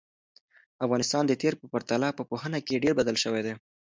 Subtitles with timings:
[0.85, 3.53] افغانستان د تېر په پرتله په پوهنه کې ډېر بدل شوی دی.